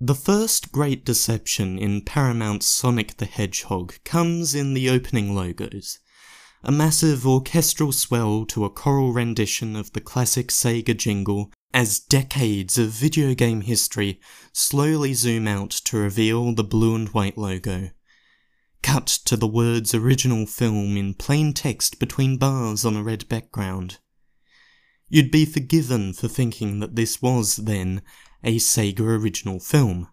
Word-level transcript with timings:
The 0.00 0.14
first 0.14 0.72
great 0.72 1.06
deception 1.06 1.78
in 1.78 2.02
Paramount's 2.02 2.66
Sonic 2.66 3.16
the 3.16 3.24
Hedgehog 3.24 3.94
comes 4.04 4.54
in 4.54 4.74
the 4.74 4.90
opening 4.90 5.34
logos. 5.34 6.00
A 6.62 6.70
massive 6.70 7.26
orchestral 7.26 7.92
swell 7.92 8.44
to 8.46 8.66
a 8.66 8.70
choral 8.70 9.14
rendition 9.14 9.74
of 9.74 9.94
the 9.94 10.02
classic 10.02 10.48
Sega 10.48 10.94
jingle 10.94 11.50
as 11.72 11.98
decades 11.98 12.76
of 12.76 12.90
video 12.90 13.32
game 13.32 13.62
history 13.62 14.20
slowly 14.52 15.14
zoom 15.14 15.48
out 15.48 15.70
to 15.70 15.96
reveal 15.96 16.54
the 16.54 16.62
blue 16.62 16.94
and 16.94 17.08
white 17.10 17.38
logo. 17.38 17.88
Cut 18.82 19.06
to 19.06 19.34
the 19.34 19.48
words 19.48 19.94
original 19.94 20.44
film 20.44 20.98
in 20.98 21.14
plain 21.14 21.54
text 21.54 21.98
between 21.98 22.36
bars 22.36 22.84
on 22.84 22.96
a 22.96 23.02
red 23.02 23.26
background. 23.30 23.96
You'd 25.08 25.30
be 25.30 25.46
forgiven 25.46 26.12
for 26.12 26.28
thinking 26.28 26.80
that 26.80 26.96
this 26.96 27.22
was, 27.22 27.56
then, 27.56 28.02
a 28.46 28.58
Sega 28.58 29.00
original 29.00 29.58
film. 29.58 30.06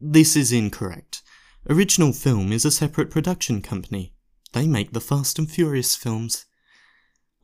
This 0.00 0.34
is 0.34 0.50
incorrect. 0.50 1.20
Original 1.68 2.14
Film 2.14 2.52
is 2.52 2.64
a 2.64 2.70
separate 2.70 3.10
production 3.10 3.60
company. 3.60 4.14
They 4.54 4.66
make 4.66 4.92
the 4.92 5.00
Fast 5.02 5.38
and 5.38 5.50
Furious 5.50 5.94
films. 5.94 6.46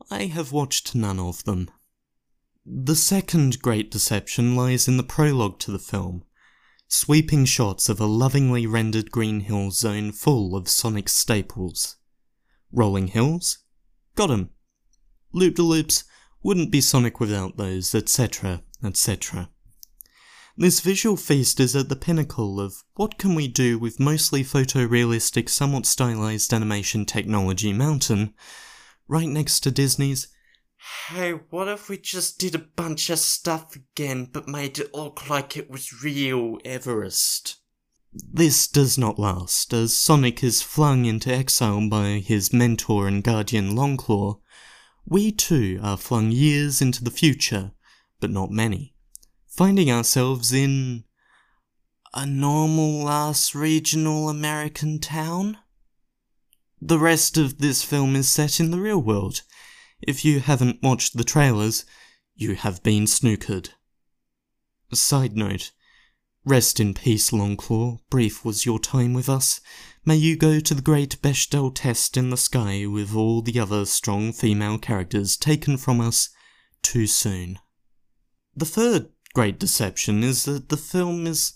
I 0.09 0.25
have 0.25 0.51
watched 0.51 0.95
none 0.95 1.19
of 1.19 1.43
them. 1.43 1.69
The 2.65 2.95
second 2.95 3.61
great 3.61 3.91
deception 3.91 4.55
lies 4.55 4.87
in 4.87 4.97
the 4.97 5.03
prologue 5.03 5.59
to 5.59 5.71
the 5.71 5.77
film. 5.77 6.23
Sweeping 6.87 7.45
shots 7.45 7.87
of 7.87 7.99
a 7.99 8.07
lovingly 8.07 8.65
rendered 8.65 9.11
Green 9.11 9.41
Hill 9.41 9.69
zone 9.69 10.11
full 10.11 10.55
of 10.55 10.67
Sonic 10.67 11.09
staples. 11.09 11.97
Rolling 12.71 13.09
hills? 13.09 13.59
Got 14.15 14.31
'em. 14.31 14.49
Loop 15.31 15.53
de 15.53 15.61
loops 15.61 16.05
wouldn't 16.41 16.71
be 16.71 16.81
Sonic 16.81 17.19
without 17.19 17.57
those, 17.57 17.93
etc., 17.93 18.63
etc. 18.83 19.51
This 20.57 20.79
visual 20.79 21.17
feast 21.17 21.59
is 21.59 21.75
at 21.75 21.89
the 21.89 21.97
pinnacle 21.97 22.61
of 22.61 22.83
what 22.93 23.17
can 23.17 23.35
we 23.35 23.49
do 23.49 23.77
with 23.77 23.99
mostly 23.99 24.41
photorealistic, 24.41 25.49
somewhat 25.49 25.85
stylized 25.85 26.53
animation 26.53 27.05
technology 27.05 27.73
mountain, 27.73 28.33
right 29.09 29.27
next 29.27 29.59
to 29.61 29.71
Disney's 29.71 30.29
Hey, 31.09 31.31
what 31.49 31.67
if 31.67 31.89
we 31.89 31.97
just 31.97 32.39
did 32.39 32.55
a 32.55 32.59
bunch 32.59 33.09
of 33.09 33.19
stuff 33.19 33.75
again 33.75 34.29
but 34.31 34.47
made 34.47 34.79
it 34.79 34.93
look 34.93 35.29
like 35.29 35.57
it 35.57 35.69
was 35.69 36.03
real 36.03 36.57
Everest? 36.63 37.57
This 38.13 38.67
does 38.67 38.97
not 38.97 39.19
last, 39.19 39.73
as 39.73 39.97
Sonic 39.97 40.41
is 40.41 40.61
flung 40.61 41.03
into 41.03 41.33
exile 41.33 41.89
by 41.89 42.19
his 42.19 42.53
mentor 42.53 43.09
and 43.09 43.21
guardian 43.23 43.75
Longclaw. 43.75 44.39
We 45.05 45.33
too 45.33 45.81
are 45.83 45.97
flung 45.97 46.31
years 46.31 46.81
into 46.81 47.03
the 47.03 47.11
future, 47.11 47.73
but 48.21 48.31
not 48.31 48.51
many, 48.51 48.94
finding 49.55 49.89
ourselves 49.89 50.51
in 50.51 51.05
a 52.13 52.25
normal 52.25 53.07
ass 53.09 53.55
regional 53.55 54.29
American 54.29 54.99
town? 54.99 55.57
The 56.81 56.99
rest 56.99 57.37
of 57.37 57.59
this 57.59 57.81
film 57.81 58.15
is 58.15 58.27
set 58.27 58.59
in 58.59 58.71
the 58.71 58.81
real 58.81 59.01
world. 59.01 59.41
If 60.01 60.25
you 60.25 60.41
haven't 60.41 60.83
watched 60.83 61.15
the 61.15 61.23
trailers, 61.23 61.85
you 62.35 62.55
have 62.55 62.83
been 62.83 63.05
snookered. 63.05 63.69
Side 64.93 65.35
note, 65.35 65.71
rest 66.43 66.79
in 66.79 66.93
peace, 66.93 67.31
Longclaw. 67.31 67.99
Brief 68.09 68.43
was 68.43 68.65
your 68.65 68.79
time 68.79 69.13
with 69.13 69.29
us. 69.29 69.61
May 70.05 70.17
you 70.17 70.35
go 70.35 70.59
to 70.59 70.73
the 70.73 70.81
great 70.81 71.21
Bechdel 71.21 71.73
test 71.73 72.17
in 72.17 72.29
the 72.29 72.37
sky 72.37 72.85
with 72.85 73.15
all 73.15 73.41
the 73.41 73.59
other 73.59 73.85
strong 73.85 74.31
female 74.33 74.77
characters 74.77 75.37
taken 75.37 75.77
from 75.77 76.01
us 76.01 76.29
too 76.81 77.07
soon. 77.07 77.57
The 78.55 78.65
third 78.65 79.09
great 79.35 79.59
deception 79.59 80.23
is 80.23 80.45
that 80.45 80.69
the 80.69 80.77
film 80.77 81.27
is 81.27 81.53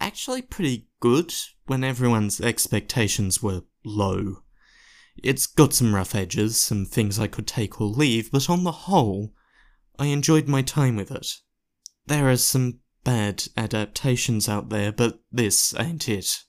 actually 0.00 0.40
pretty 0.40 0.86
good 1.00 1.34
when 1.66 1.82
everyone's 1.82 2.40
expectations 2.40 3.42
were 3.42 3.62
low. 3.84 4.36
It's 5.20 5.46
got 5.46 5.74
some 5.74 5.94
rough 5.94 6.14
edges, 6.14 6.56
some 6.56 6.84
things 6.84 7.18
I 7.18 7.26
could 7.26 7.48
take 7.48 7.80
or 7.80 7.88
leave, 7.88 8.30
but 8.30 8.48
on 8.48 8.62
the 8.62 8.72
whole, 8.72 9.34
I 9.98 10.06
enjoyed 10.06 10.46
my 10.46 10.62
time 10.62 10.94
with 10.94 11.10
it. 11.10 11.26
There 12.06 12.30
are 12.30 12.36
some 12.36 12.78
bad 13.02 13.48
adaptations 13.56 14.48
out 14.48 14.68
there, 14.68 14.92
but 14.92 15.18
this 15.32 15.74
ain't 15.76 16.08
it. 16.08 16.44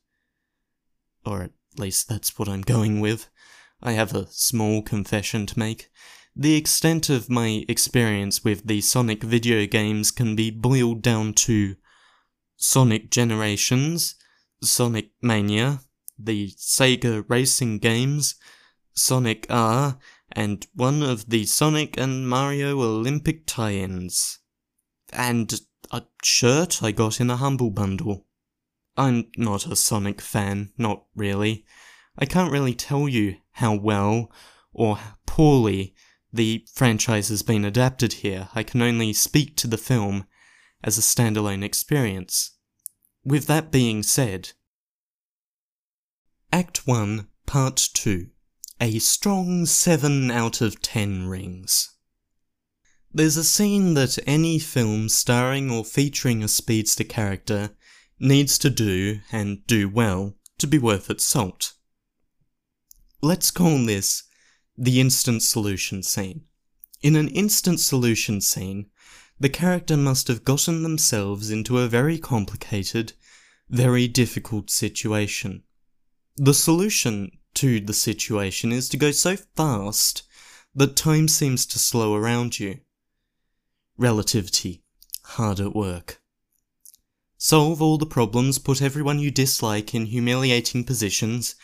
Or 1.26 1.42
at 1.42 1.52
least 1.78 2.08
that's 2.08 2.38
what 2.38 2.48
I'm 2.48 2.62
going 2.62 3.00
with. 3.00 3.28
I 3.82 3.94
have 3.94 4.14
a 4.14 4.28
small 4.30 4.84
confession 4.84 5.48
to 5.48 5.58
make. 5.58 5.90
The 6.42 6.56
extent 6.56 7.10
of 7.10 7.30
my 7.30 7.66
experience 7.68 8.46
with 8.46 8.66
the 8.66 8.80
Sonic 8.80 9.24
video 9.24 9.66
games 9.66 10.10
can 10.10 10.38
be 10.38 10.52
boiled 10.52 11.02
down 11.02 11.34
to 11.34 11.76
Sonic 12.56 13.12
Generations, 13.12 14.16
Sonic 14.64 15.12
Mania, 15.22 15.82
the 16.18 16.52
Sega 16.52 17.26
racing 17.28 17.80
games, 17.80 18.36
Sonic 18.94 19.48
R, 19.50 19.98
and 20.32 20.66
one 20.74 21.04
of 21.04 21.30
the 21.30 21.44
Sonic 21.46 21.98
and 21.98 22.30
Mario 22.30 22.80
Olympic 22.80 23.46
tie-ins. 23.46 24.40
And 25.12 25.60
a 25.92 26.04
shirt 26.24 26.82
I 26.82 26.94
got 26.94 27.20
in 27.20 27.30
a 27.30 27.36
Humble 27.36 27.70
Bundle. 27.70 28.28
I'm 28.96 29.30
not 29.36 29.68
a 29.68 29.76
Sonic 29.76 30.22
fan, 30.22 30.72
not 30.78 31.04
really. 31.14 31.66
I 32.18 32.24
can't 32.24 32.54
really 32.54 32.76
tell 32.76 33.10
you 33.10 33.36
how 33.52 33.76
well 33.76 34.32
or 34.72 35.00
poorly 35.26 35.96
the 36.32 36.66
franchise 36.74 37.30
has 37.30 37.42
been 37.42 37.66
adapted 37.66 38.14
here. 38.14 38.50
I 38.54 38.64
can 38.64 38.82
only 38.82 39.14
speak 39.14 39.56
to 39.58 39.68
the 39.68 39.78
film 39.78 40.26
as 40.84 40.98
a 40.98 41.02
standalone 41.02 41.64
experience. 41.64 42.52
With 43.24 43.48
that 43.48 43.72
being 43.72 44.04
said, 44.04 44.52
Act 46.52 46.88
1, 46.88 47.28
Part 47.46 47.90
2 47.94 48.28
A 48.80 49.00
strong 49.00 49.66
7 49.66 50.32
out 50.32 50.62
of 50.62 50.82
10 50.82 51.28
rings. 51.28 51.96
There's 53.12 53.38
a 53.38 53.44
scene 53.44 53.96
that 53.96 54.20
any 54.28 54.60
film 54.60 55.10
starring 55.10 55.72
or 55.72 55.84
featuring 55.84 56.44
a 56.44 56.48
speedster 56.48 57.04
character 57.04 57.72
needs 58.20 58.58
to 58.60 58.70
do, 58.70 59.22
and 59.32 59.66
do 59.66 59.90
well, 59.90 60.36
to 60.60 60.68
be 60.68 60.78
worth 60.78 61.10
its 61.10 61.24
salt. 61.24 61.74
Let's 63.22 63.50
call 63.50 63.86
this 63.86 64.24
the 64.80 65.02
instant 65.02 65.44
solution 65.44 66.02
scene. 66.02 66.46
In 67.02 67.18
an 67.18 67.28
instant 67.28 67.82
solution 67.82 68.40
scene, 68.40 68.88
the 69.38 69.50
character 69.50 69.98
must 69.98 70.30
have 70.30 70.46
gotten 70.46 70.84
themselves 70.84 71.52
into 71.52 71.80
a 71.80 71.88
very 71.88 72.18
complicated, 72.18 73.14
very 73.70 74.08
difficult 74.08 74.70
situation. 74.70 75.64
The 76.38 76.54
solution 76.54 77.32
to 77.56 77.82
the 77.82 77.94
situation 77.94 78.72
is 78.72 78.88
to 78.90 78.98
go 78.98 79.12
so 79.12 79.36
fast 79.36 80.24
that 80.74 80.96
time 80.96 81.28
seems 81.28 81.66
to 81.66 81.80
slow 81.80 82.16
around 82.16 82.60
you. 82.60 82.80
Relativity, 83.98 84.84
hard 85.24 85.60
at 85.60 85.76
work. 85.76 86.19
Solve 87.42 87.82
all 87.82 87.98
the 87.98 88.06
problems, 88.06 88.60
put 88.60 88.82
everyone 88.82 89.18
you 89.18 89.32
dislike 89.32 89.96
in 89.96 90.08
humiliating 90.08 90.84
positions, 90.84 91.56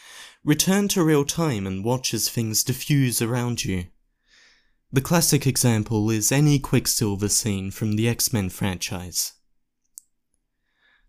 return 0.41 0.87
to 0.87 1.03
real 1.03 1.25
time 1.25 1.67
and 1.67 1.83
watch 1.83 2.13
as 2.13 2.29
things 2.29 2.63
diffuse 2.63 3.21
around 3.21 3.65
you. 3.65 3.87
The 4.93 5.01
classic 5.01 5.45
example 5.45 6.09
is 6.09 6.31
any 6.31 6.59
Quicksilver 6.59 7.27
scene 7.27 7.71
from 7.71 7.97
the 7.97 8.07
X-Men 8.07 8.51
franchise. 8.51 9.33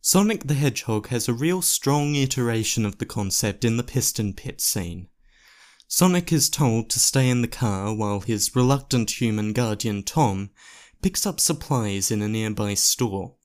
Sonic 0.01 0.49
the 0.49 0.55
Hedgehog 0.55 1.11
has 1.11 1.29
a 1.29 1.33
real 1.33 1.63
strong 1.63 2.17
iteration 2.17 2.85
of 2.85 2.99
the 2.99 3.07
concept 3.07 3.65
in 3.65 3.77
the 3.77 3.85
Piston 3.85 4.33
Pit 4.35 4.61
scene. 4.61 5.07
Sonic 5.87 6.33
is 6.33 6.51
told 6.51 6.91
to 6.91 6.99
stay 6.99 7.31
in 7.31 7.41
the 7.41 7.47
car 7.47 7.95
while 7.95 8.19
his 8.19 8.57
reluctant 8.57 9.21
human 9.21 9.53
guardian 9.53 10.03
Tom 10.03 10.51
picks 11.03 11.25
up 11.25 11.39
supplies 11.39 12.11
in 12.11 12.21
a 12.21 12.29
nearby 12.29 12.75
store. 12.75 13.37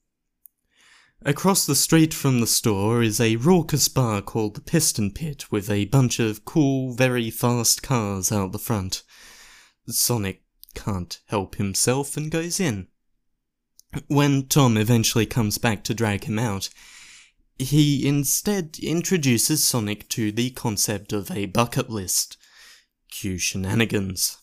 Across 1.24 1.68
the 1.68 1.76
street 1.76 2.16
from 2.16 2.40
the 2.40 2.48
store 2.48 3.04
is 3.04 3.20
a 3.20 3.36
raucous 3.36 3.88
bar 3.88 4.24
called 4.24 4.56
the 4.56 4.62
Piston 4.62 5.12
Pit 5.12 5.52
with 5.52 5.70
a 5.70 5.86
bunch 5.86 6.20
of 6.20 6.46
cool, 6.46 6.96
very 6.96 7.30
fast 7.30 7.84
cars 7.84 8.32
out 8.32 8.52
the 8.52 8.58
front. 8.58 9.04
Sonic 9.88 10.42
can't 10.74 11.20
help 11.28 11.56
himself 11.56 12.18
and 12.18 12.32
goes 12.32 12.60
in. 12.60 12.88
When 14.08 14.48
Tom 14.48 14.78
eventually 14.78 15.28
comes 15.28 15.60
back 15.60 15.84
to 15.84 15.94
drag 15.94 16.24
him 16.24 16.40
out, 16.40 16.70
He 17.60 18.08
instead 18.08 18.80
introduces 18.82 19.64
Sonic 19.64 20.10
to 20.10 20.32
the 20.32 20.50
concept 20.50 21.14
of 21.14 21.30
a 21.30 21.46
bucket 21.46 21.92
list. 21.92 22.38
Cue 23.12 23.38
shenanigans. 23.38 24.41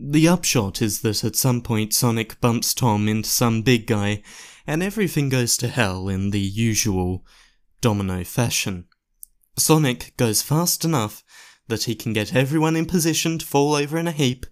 The 0.00 0.28
upshot 0.28 0.80
is 0.80 1.00
that 1.00 1.24
at 1.24 1.34
some 1.34 1.60
point 1.60 1.92
Sonic 1.92 2.40
bumps 2.40 2.72
Tom 2.72 3.08
into 3.08 3.28
some 3.28 3.62
big 3.62 3.86
guy, 3.88 4.22
and 4.64 4.80
everything 4.80 5.28
goes 5.28 5.56
to 5.56 5.66
hell 5.66 6.08
in 6.08 6.30
the 6.30 6.40
usual 6.40 7.26
domino 7.80 8.22
fashion. 8.22 8.86
Sonic 9.56 10.16
goes 10.16 10.40
fast 10.40 10.84
enough 10.84 11.24
that 11.66 11.84
he 11.84 11.96
can 11.96 12.12
get 12.12 12.34
everyone 12.34 12.76
in 12.76 12.86
position 12.86 13.38
to 13.38 13.46
fall 13.46 13.74
over 13.74 13.98
in 13.98 14.06
a 14.06 14.12
heap, 14.12 14.46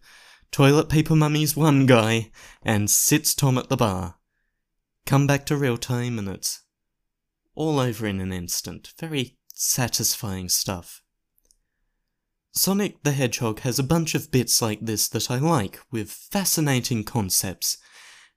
toilet 0.51 0.89
paper 0.89 1.15
mummies 1.15 1.57
one 1.57 1.87
guy, 1.87 2.33
and 2.63 2.91
sits 2.91 3.33
Tom 3.33 3.57
at 3.57 3.69
the 3.69 3.77
bar. 3.77 4.17
Come 5.07 5.29
back 5.29 5.47
to 5.47 5.57
real 5.57 5.77
time 5.77 6.19
and 6.19 6.29
it's 6.29 6.65
all 7.55 7.79
over 7.79 8.07
in 8.07 8.21
an 8.21 8.33
instant. 8.33 8.93
Very 8.99 9.39
satisfying 9.55 10.49
stuff. 10.49 11.03
Sonic 12.57 13.03
the 13.03 13.13
Hedgehog 13.13 13.61
has 13.61 13.79
a 13.79 13.83
bunch 13.83 14.15
of 14.15 14.31
bits 14.31 14.63
like 14.63 14.81
this 14.81 15.09
that 15.09 15.31
I 15.31 15.39
like, 15.39 15.79
with 15.91 16.11
fascinating 16.11 17.05
concepts, 17.05 17.77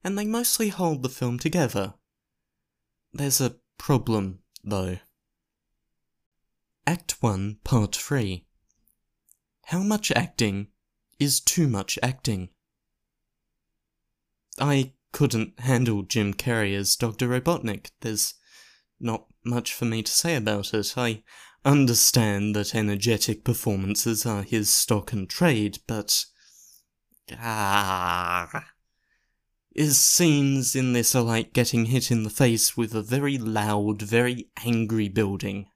and 0.04 0.18
they 0.18 0.25
mostly 0.25 0.68
hold 0.68 1.04
the 1.04 1.10
film 1.10 1.39
together. 1.39 1.94
There's 3.13 3.39
a 3.39 3.56
problem, 3.77 4.39
though. 4.62 4.98
Act 6.86 7.16
1, 7.21 7.60
Part 7.63 7.95
3 7.95 8.45
How 9.68 9.80
much 9.80 10.12
acting 10.12 10.68
is 11.18 11.39
too 11.39 11.69
much 11.69 11.98
acting? 12.04 12.50
I 14.60 14.92
couldn't 15.13 15.62
handle 15.62 16.04
Jim 16.04 16.33
Carrey 16.33 16.75
as 16.75 16.98
Dr. 16.98 17.30
Robotnik. 17.30 17.92
There's 18.01 18.33
not 19.00 19.27
much 19.45 19.74
for 19.74 19.86
me 19.86 20.04
to 20.04 20.12
say 20.12 20.36
about 20.36 20.74
it. 20.74 20.94
I 20.98 21.24
understand 21.65 22.56
that 22.56 22.75
energetic 22.75 23.44
performances 23.44 24.25
are 24.25 24.44
his 24.44 24.69
stock 24.69 25.11
and 25.13 25.29
trade, 25.29 25.79
but. 25.88 26.25
Ah. 27.38 28.71
His 29.75 29.97
scenes 29.97 30.75
in 30.75 30.94
this 30.94 31.15
are 31.15 31.23
like 31.23 31.53
getting 31.53 31.85
hit 31.85 32.11
in 32.11 32.23
the 32.23 32.29
face 32.29 32.75
with 32.75 32.95
a 32.95 33.01
very 33.01 33.38
loud, 33.38 34.01
very 34.01 34.50
angry 34.65 35.07
building. 35.07 35.67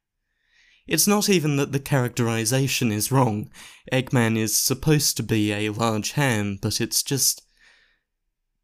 It's 0.85 1.07
not 1.07 1.30
even 1.30 1.56
that 1.57 1.71
the 1.71 1.80
characterization 1.80 2.91
is 2.91 3.12
wrong. 3.12 3.50
Eggman 3.91 4.38
is 4.38 4.57
supposed 4.57 5.15
to 5.18 5.24
be 5.24 5.53
a 5.53 5.69
large 5.69 6.12
hand, 6.12 6.59
but 6.62 6.81
it's 6.81 7.01
just 7.01 7.44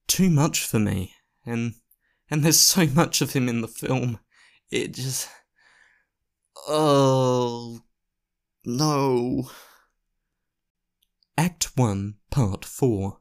too 0.08 0.30
much 0.30 0.66
for 0.66 0.80
me. 0.80 1.14
And 1.46 1.76
and 2.30 2.44
there's 2.44 2.60
so 2.60 2.86
much 2.88 3.22
of 3.22 3.34
him 3.34 3.48
in 3.48 3.62
the 3.62 3.68
film. 3.68 4.20
It 4.70 4.94
just 4.94 5.30
Oh, 6.68 7.82
no. 8.66 9.50
Act 11.38 11.72
1, 11.76 12.16
Part 12.30 12.66
4 12.66 13.20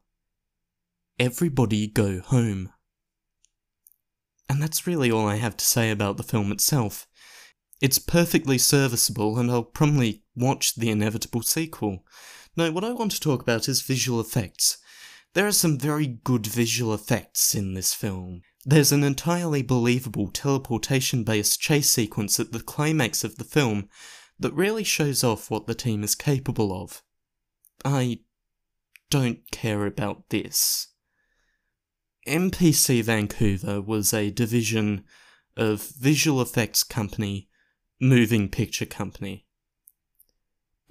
Everybody 1.19 1.87
Go 1.87 2.19
Home. 2.21 2.71
And 4.47 4.61
that's 4.61 4.87
really 4.87 5.11
all 5.11 5.27
I 5.27 5.35
have 5.35 5.55
to 5.57 5.65
say 5.65 5.91
about 5.91 6.17
the 6.17 6.23
film 6.23 6.51
itself. 6.51 7.07
It's 7.81 7.99
perfectly 7.99 8.57
serviceable, 8.57 9.37
and 9.37 9.49
I'll 9.49 9.63
probably 9.63 10.23
watch 10.35 10.75
the 10.75 10.89
inevitable 10.89 11.43
sequel. 11.43 12.03
No, 12.57 12.71
what 12.71 12.83
I 12.83 12.91
want 12.91 13.11
to 13.13 13.19
talk 13.19 13.41
about 13.41 13.69
is 13.69 13.81
visual 13.81 14.19
effects. 14.19 14.77
There 15.33 15.47
are 15.47 15.51
some 15.51 15.77
very 15.77 16.07
good 16.07 16.45
visual 16.45 16.93
effects 16.93 17.55
in 17.55 17.73
this 17.73 17.93
film. 17.93 18.41
There's 18.69 18.91
an 18.91 19.03
entirely 19.03 19.63
believable 19.63 20.27
teleportation 20.27 21.23
based 21.23 21.59
chase 21.59 21.89
sequence 21.89 22.39
at 22.39 22.51
the 22.51 22.59
climax 22.59 23.23
of 23.23 23.37
the 23.37 23.43
film 23.43 23.89
that 24.37 24.53
really 24.53 24.83
shows 24.83 25.23
off 25.23 25.49
what 25.49 25.65
the 25.65 25.73
team 25.73 26.03
is 26.03 26.13
capable 26.13 26.71
of. 26.79 27.01
I 27.83 28.19
don't 29.09 29.39
care 29.49 29.87
about 29.87 30.29
this. 30.29 30.89
MPC 32.27 33.01
Vancouver 33.03 33.81
was 33.81 34.13
a 34.13 34.29
division 34.29 35.03
of 35.57 35.81
visual 35.81 36.39
effects 36.39 36.83
company 36.83 37.49
Moving 37.99 38.49
Picture 38.49 38.85
Company. 38.85 39.47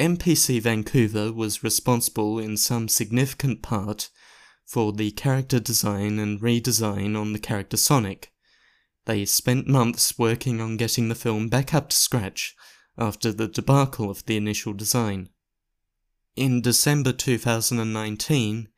MPC 0.00 0.60
Vancouver 0.60 1.32
was 1.32 1.62
responsible 1.62 2.40
in 2.40 2.56
some 2.56 2.88
significant 2.88 3.62
part 3.62 4.10
for 4.68 4.92
the 4.92 5.10
character 5.12 5.58
design 5.58 6.18
and 6.18 6.42
redesign 6.42 7.18
on 7.18 7.32
the 7.32 7.38
character 7.38 7.78
Sonic. 7.78 8.30
They 9.06 9.24
spent 9.24 9.66
months 9.66 10.18
working 10.18 10.60
on 10.60 10.76
getting 10.76 11.08
the 11.08 11.14
film 11.14 11.48
back 11.48 11.72
up 11.72 11.88
to 11.88 11.96
scratch 11.96 12.54
after 12.98 13.32
the 13.32 13.48
debacle 13.48 14.10
of 14.10 14.26
the 14.26 14.36
initial 14.36 14.74
design. 14.74 15.30
In 16.36 16.60
December 16.60 17.12
2019, 17.12 18.68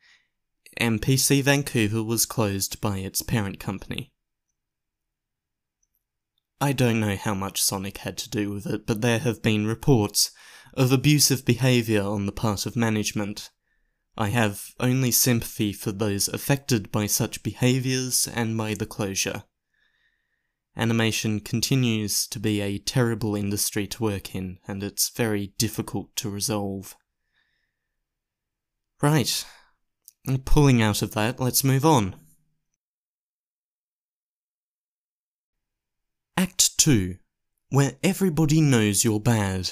MPC 0.79 1.43
Vancouver 1.43 2.01
was 2.01 2.25
closed 2.25 2.79
by 2.79 2.99
its 2.99 3.21
parent 3.21 3.59
company. 3.59 4.13
I 6.61 6.71
don't 6.71 7.01
know 7.01 7.17
how 7.17 7.33
much 7.33 7.61
Sonic 7.61 7.97
had 7.97 8.17
to 8.19 8.29
do 8.29 8.49
with 8.49 8.65
it, 8.65 8.87
but 8.87 9.01
there 9.01 9.19
have 9.19 9.41
been 9.43 9.67
reports 9.67 10.31
of 10.73 10.93
abusive 10.93 11.43
behaviour 11.43 12.03
on 12.03 12.27
the 12.27 12.31
part 12.31 12.65
of 12.65 12.77
management 12.77 13.49
I 14.17 14.29
have 14.29 14.73
only 14.79 15.11
sympathy 15.11 15.73
for 15.73 15.91
those 15.91 16.27
affected 16.27 16.91
by 16.91 17.07
such 17.07 17.43
behaviours 17.43 18.27
and 18.27 18.57
by 18.57 18.73
the 18.73 18.85
closure. 18.85 19.43
Animation 20.75 21.39
continues 21.39 22.27
to 22.27 22.39
be 22.39 22.61
a 22.61 22.77
terrible 22.77 23.35
industry 23.35 23.87
to 23.87 24.03
work 24.03 24.33
in, 24.33 24.59
and 24.67 24.83
it's 24.83 25.09
very 25.09 25.53
difficult 25.57 26.15
to 26.17 26.29
resolve. 26.29 26.95
Right, 29.01 29.45
pulling 30.45 30.81
out 30.81 31.01
of 31.01 31.13
that, 31.13 31.39
let's 31.39 31.63
move 31.63 31.85
on. 31.85 32.15
Act 36.37 36.77
2, 36.77 37.17
where 37.69 37.97
everybody 38.03 38.61
knows 38.61 39.03
you're 39.03 39.19
bad. 39.19 39.71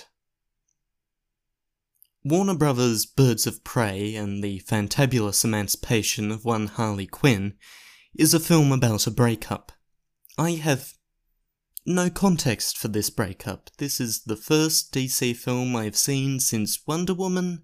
Warner 2.24 2.56
Brothers' 2.56 3.06
Birds 3.06 3.48
of 3.48 3.63
Prey 3.63 4.13
and 4.16 4.44
the 4.44 4.60
fantabulous 4.68 5.45
emancipation 5.45 6.31
of 6.31 6.44
one 6.44 6.68
Harley 6.68 7.07
Quinn 7.07 7.54
is 8.13 8.33
a 8.33 8.42
film 8.42 8.74
about 8.74 9.07
a 9.07 9.12
breakup. 9.12 9.71
I 10.38 10.51
have 10.51 10.95
no 11.86 12.10
context 12.10 12.77
for 12.77 12.89
this 12.89 13.10
breakup. 13.10 13.69
This 13.78 14.02
is 14.02 14.23
the 14.23 14.35
first 14.35 14.94
DC 14.94 15.33
film 15.38 15.76
I've 15.78 15.95
seen 15.95 16.42
since 16.42 16.85
Wonder 16.85 17.14
Woman, 17.14 17.64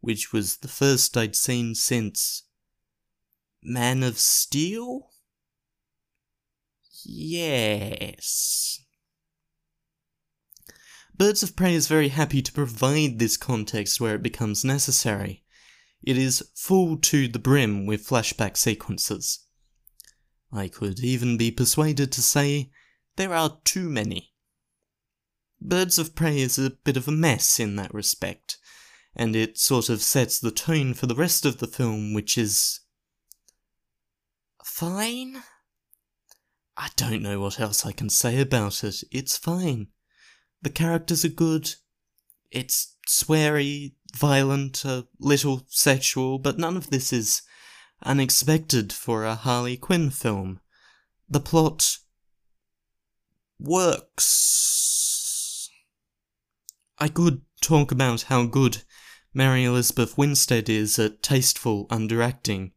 which 0.00 0.34
was 0.34 0.58
the 0.58 0.68
first 0.68 1.16
I'd 1.16 1.34
seen 1.34 1.74
since 1.74 2.42
Man 3.62 4.02
of 4.02 4.18
Steel? 4.18 5.10
Yes. 7.04 8.84
Birds 11.18 11.42
of 11.42 11.56
Prey 11.56 11.74
is 11.74 11.88
very 11.88 12.10
happy 12.10 12.40
to 12.40 12.52
provide 12.52 13.18
this 13.18 13.36
context 13.36 14.00
where 14.00 14.14
it 14.14 14.22
becomes 14.22 14.64
necessary. 14.64 15.42
It 16.00 16.16
is 16.16 16.48
full 16.54 16.96
to 16.98 17.26
the 17.26 17.40
brim 17.40 17.86
with 17.86 18.06
flashback 18.06 18.56
sequences. 18.56 19.40
I 20.52 20.68
could 20.68 21.00
even 21.00 21.36
be 21.36 21.50
persuaded 21.50 22.12
to 22.12 22.22
say 22.22 22.70
there 23.16 23.34
are 23.34 23.58
too 23.64 23.90
many. 23.90 24.32
Birds 25.60 25.98
of 25.98 26.14
Prey 26.14 26.38
is 26.38 26.56
a 26.56 26.70
bit 26.70 26.96
of 26.96 27.08
a 27.08 27.12
mess 27.12 27.58
in 27.58 27.74
that 27.74 27.92
respect, 27.92 28.58
and 29.16 29.34
it 29.34 29.58
sort 29.58 29.88
of 29.88 30.02
sets 30.02 30.38
the 30.38 30.52
tone 30.52 30.94
for 30.94 31.06
the 31.06 31.16
rest 31.16 31.44
of 31.44 31.58
the 31.58 31.66
film, 31.66 32.14
which 32.14 32.38
is. 32.38 32.78
fine? 34.64 35.42
I 36.76 36.90
don't 36.94 37.22
know 37.22 37.40
what 37.40 37.58
else 37.58 37.84
I 37.84 37.90
can 37.90 38.08
say 38.08 38.40
about 38.40 38.84
it. 38.84 39.02
It's 39.10 39.36
fine. 39.36 39.88
The 40.62 40.70
characters 40.70 41.24
are 41.24 41.28
good. 41.28 41.74
It's 42.50 42.96
sweary, 43.06 43.94
violent, 44.16 44.84
a 44.84 45.06
little 45.18 45.62
sexual, 45.68 46.38
but 46.38 46.58
none 46.58 46.76
of 46.76 46.90
this 46.90 47.12
is 47.12 47.42
unexpected 48.02 48.92
for 48.92 49.24
a 49.24 49.34
Harley 49.34 49.76
Quinn 49.76 50.10
film. 50.10 50.60
The 51.28 51.40
plot 51.40 51.98
works. 53.58 54.48
I 56.98 57.08
could 57.08 57.42
talk 57.60 57.92
about 57.92 58.22
how 58.22 58.46
good 58.46 58.82
Mary 59.34 59.64
Elizabeth 59.64 60.16
Winstead 60.18 60.68
is 60.68 60.98
at 60.98 61.22
tasteful 61.22 61.86
underacting, 61.88 62.72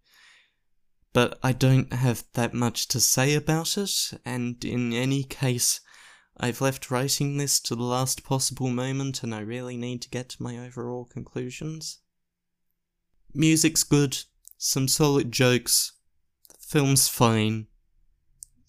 but 1.13 1.39
I 1.41 1.53
don't 1.53 1.91
have 1.93 2.25
that 2.33 2.53
much 2.53 2.87
to 2.89 2.99
say 2.99 3.33
about 3.33 3.77
it, 3.77 4.13
and 4.25 4.63
in 4.63 4.93
any 4.93 5.23
case, 5.23 5.79
I've 6.37 6.61
left 6.61 6.89
writing 6.89 7.37
this 7.37 7.59
to 7.61 7.75
the 7.75 7.83
last 7.83 8.23
possible 8.23 8.69
moment 8.69 9.23
and 9.23 9.35
I 9.35 9.41
really 9.41 9.77
need 9.77 10.01
to 10.03 10.09
get 10.09 10.29
to 10.29 10.43
my 10.43 10.57
overall 10.57 11.05
conclusions. 11.05 11.99
Music's 13.33 13.83
good, 13.83 14.17
some 14.57 14.87
solid 14.87 15.31
jokes, 15.31 15.93
the 16.47 16.55
film's 16.59 17.07
fine, 17.07 17.67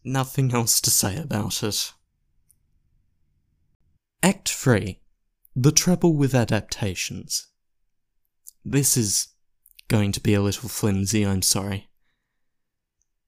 nothing 0.04 0.52
else 0.52 0.80
to 0.80 0.90
say 0.90 1.16
about 1.16 1.62
it. 1.62 1.92
Act 4.22 4.48
3 4.50 5.00
The 5.56 5.72
Trouble 5.72 6.14
with 6.14 6.34
Adaptations. 6.34 7.48
This 8.64 8.96
is 8.96 9.28
going 9.88 10.12
to 10.12 10.20
be 10.20 10.34
a 10.34 10.42
little 10.42 10.68
flimsy, 10.68 11.26
I'm 11.26 11.42
sorry. 11.42 11.88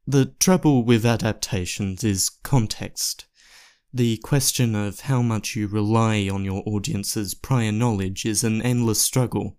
The 0.07 0.27
trouble 0.27 0.85
with 0.85 1.05
adaptations 1.05 2.05
is 2.05 2.29
context. 2.29 3.27
The 3.97 4.17
question 4.17 4.75
of 4.75 5.03
how 5.03 5.23
much 5.23 5.55
you 5.55 5.69
rely 5.69 6.29
on 6.29 6.45
your 6.45 6.65
audience's 6.67 7.33
prior 7.33 7.71
knowledge 7.71 8.27
is 8.27 8.43
an 8.43 8.61
endless 8.61 9.01
struggle. 9.01 9.57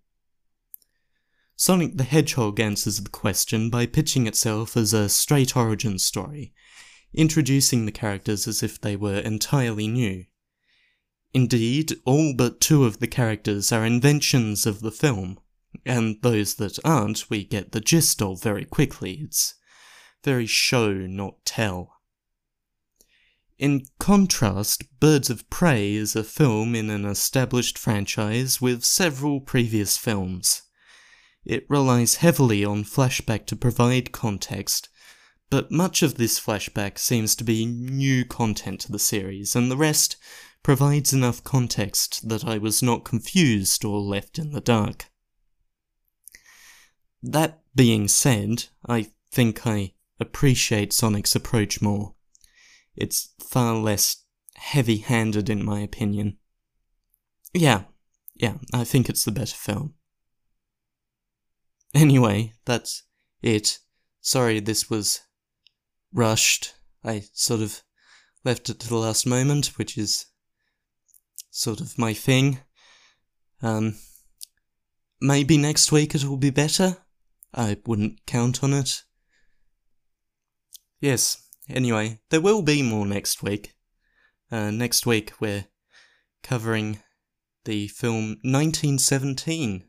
Sonic 1.55 1.95
the 1.95 2.03
Hedgehog 2.03 2.59
answers 2.59 2.99
the 2.99 3.09
question 3.09 3.69
by 3.69 3.85
pitching 3.85 4.27
itself 4.27 4.75
as 4.75 4.91
a 4.91 5.07
straight 5.07 5.55
origin 5.55 5.97
story, 5.99 6.53
introducing 7.13 7.85
the 7.85 7.93
characters 7.93 8.45
as 8.45 8.61
if 8.61 8.81
they 8.81 8.97
were 8.97 9.19
entirely 9.19 9.87
new. 9.87 10.25
Indeed, 11.33 11.93
all 12.03 12.33
but 12.35 12.59
two 12.59 12.83
of 12.83 12.99
the 12.99 13.07
characters 13.07 13.71
are 13.71 13.85
inventions 13.85 14.65
of 14.65 14.81
the 14.81 14.91
film, 14.91 15.39
and 15.85 16.21
those 16.23 16.55
that 16.55 16.77
aren't 16.83 17.29
we 17.29 17.45
get 17.45 17.71
the 17.71 17.79
gist 17.79 18.21
of 18.21 18.43
very 18.43 18.65
quickly. 18.65 19.21
It's 19.23 19.55
very 20.25 20.45
show, 20.45 20.91
not 20.91 21.45
tell. 21.45 21.94
In 23.57 23.85
contrast, 23.99 24.83
Birds 24.99 25.29
of 25.29 25.49
Prey 25.49 25.93
is 25.93 26.13
a 26.15 26.25
film 26.25 26.75
in 26.75 26.89
an 26.89 27.05
established 27.05 27.77
franchise 27.77 28.59
with 28.59 28.83
several 28.83 29.39
previous 29.39 29.97
films. 29.97 30.63
It 31.45 31.65
relies 31.69 32.15
heavily 32.15 32.65
on 32.65 32.83
flashback 32.83 33.45
to 33.45 33.55
provide 33.55 34.11
context, 34.11 34.89
but 35.49 35.71
much 35.71 36.01
of 36.01 36.15
this 36.15 36.37
flashback 36.37 36.99
seems 36.99 37.33
to 37.35 37.45
be 37.45 37.65
new 37.65 38.25
content 38.25 38.81
to 38.81 38.91
the 38.91 38.99
series, 38.99 39.55
and 39.55 39.71
the 39.71 39.77
rest 39.77 40.17
provides 40.61 41.13
enough 41.13 41.43
context 41.43 42.27
that 42.27 42.43
I 42.43 42.57
was 42.57 42.83
not 42.83 43.05
confused 43.05 43.85
or 43.85 44.01
left 44.01 44.37
in 44.37 44.51
the 44.51 44.59
dark. 44.59 45.05
That 47.23 47.61
being 47.73 48.09
said, 48.09 48.65
I 48.85 49.11
think 49.31 49.65
I 49.65 49.93
appreciate 50.19 50.91
Sonic's 50.91 51.35
approach 51.35 51.81
more. 51.81 52.14
It's 52.95 53.33
far 53.39 53.75
less 53.75 54.23
heavy 54.55 54.97
handed, 54.97 55.49
in 55.49 55.63
my 55.63 55.81
opinion. 55.81 56.37
Yeah, 57.53 57.83
yeah, 58.35 58.55
I 58.73 58.83
think 58.83 59.09
it's 59.09 59.23
the 59.23 59.31
better 59.31 59.55
film. 59.55 59.93
Anyway, 61.93 62.53
that's 62.65 63.03
it. 63.41 63.79
Sorry 64.19 64.59
this 64.59 64.89
was 64.89 65.21
rushed. 66.13 66.73
I 67.03 67.23
sort 67.33 67.61
of 67.61 67.81
left 68.43 68.69
it 68.69 68.79
to 68.79 68.89
the 68.89 68.97
last 68.97 69.25
moment, 69.25 69.67
which 69.77 69.97
is 69.97 70.25
sort 71.51 71.79
of 71.79 71.97
my 71.97 72.13
thing. 72.13 72.59
Um, 73.61 73.95
maybe 75.21 75.57
next 75.57 75.91
week 75.91 76.13
it 76.13 76.25
will 76.25 76.37
be 76.37 76.49
better. 76.49 76.97
I 77.53 77.77
wouldn't 77.85 78.25
count 78.25 78.63
on 78.63 78.73
it. 78.73 79.03
Yes, 80.99 81.44
anyway, 81.69 82.19
there 82.29 82.41
will 82.41 82.61
be 82.61 82.81
more 82.81 83.05
next 83.05 83.43
week. 83.43 83.73
Uh, 84.51 84.71
next 84.71 85.05
week 85.05 85.33
we're 85.39 85.65
covering 86.43 86.99
the 87.65 87.87
film 87.87 88.37
1917 88.43 89.85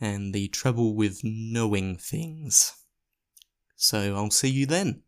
and 0.00 0.32
the 0.32 0.48
trouble 0.48 0.94
with 0.94 1.20
knowing 1.24 1.96
things. 1.96 2.72
So 3.76 4.14
I'll 4.14 4.30
see 4.30 4.48
you 4.48 4.66
then. 4.66 5.02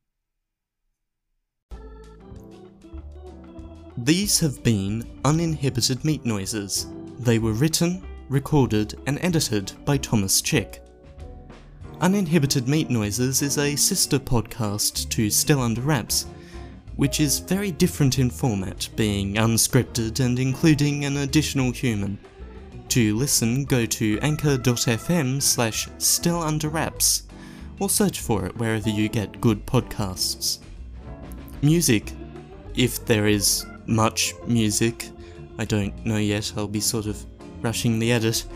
These 3.97 4.41
have 4.41 4.63
been 4.65 5.07
uninhibited 5.25 6.05
meat 6.05 6.25
noises. 6.25 6.87
They 7.19 7.39
were 7.39 7.53
written, 7.53 8.03
recorded, 8.29 8.99
and 9.07 9.19
edited 9.21 9.73
by 9.85 9.99
Thomas 9.99 10.41
Chick. 10.41 10.83
Uninhibited 12.01 12.67
Meat 12.67 12.89
Noises 12.89 13.43
is 13.43 13.59
a 13.59 13.77
sister 13.77 14.19
podcast 14.19 15.11
to 15.11 15.29
Still 15.29 15.61
Under 15.61 15.83
Wraps, 15.83 16.25
which 16.97 17.21
is 17.21 17.41
very 17.41 17.71
different 17.71 18.19
in 18.19 18.31
format, 18.31 18.89
being 18.97 19.35
unscripted 19.35 20.19
and 20.19 20.39
including 20.39 21.05
an 21.05 21.19
additional 21.19 21.71
human. 21.73 22.19
To 22.89 23.15
listen, 23.15 23.67
go 23.67 23.85
to 23.85 24.19
anchor.fm 24.21 25.43
slash 25.43 25.91
stillunderwraps, 25.99 27.25
or 27.81 27.91
search 27.91 28.21
for 28.21 28.47
it 28.47 28.57
wherever 28.57 28.89
you 28.89 29.11
get 29.11 29.39
good 29.39 29.67
podcasts. 29.67 30.61
Music, 31.61 32.15
if 32.77 33.05
there 33.05 33.27
is 33.27 33.67
much 33.85 34.33
music, 34.47 35.11
I 35.59 35.67
don't 35.67 36.07
know 36.07 36.17
yet, 36.17 36.51
I'll 36.57 36.67
be 36.67 36.81
sort 36.81 37.05
of 37.05 37.27
rushing 37.61 37.99
the 37.99 38.11
edit, 38.11 38.47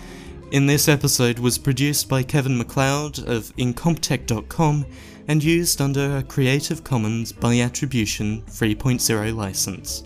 in 0.55 0.67
this 0.67 0.87
episode 0.89 1.41
was 1.41 1.59
produced 1.59 2.09
by 2.09 2.23
Kevin 2.23 2.57
MacLeod 2.57 3.19
of 3.29 3.53
Incompetech.com 3.57 4.87
and 5.27 5.43
used 5.43 5.81
under 5.81 6.19
a 6.19 6.23
Creative 6.23 6.85
Commons 6.85 7.33
by 7.33 7.59
Attribution 7.59 8.41
3.0 8.43 9.35
license. 9.35 10.05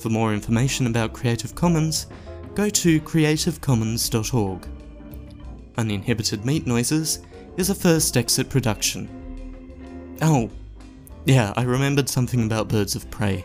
For 0.00 0.08
more 0.08 0.32
information 0.32 0.86
about 0.86 1.12
Creative 1.12 1.54
Commons, 1.54 2.06
go 2.54 2.70
to 2.70 3.02
creativecommons.org. 3.02 4.66
Uninhibited 5.76 6.46
Meat 6.46 6.66
Noises 6.66 7.18
is 7.58 7.68
a 7.68 7.74
first 7.74 8.16
exit 8.16 8.48
production. 8.48 10.16
Oh, 10.22 10.48
yeah, 11.26 11.52
I 11.54 11.64
remembered 11.64 12.08
something 12.08 12.46
about 12.46 12.68
Birds 12.68 12.96
of 12.96 13.10
Prey. 13.10 13.44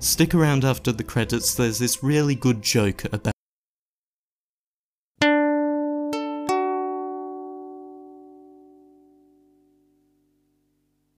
Stick 0.00 0.34
around 0.34 0.64
after 0.64 0.90
the 0.90 1.04
credits, 1.04 1.54
there's 1.54 1.78
this 1.78 2.02
really 2.02 2.34
good 2.34 2.62
joke 2.62 3.04
about 3.12 3.32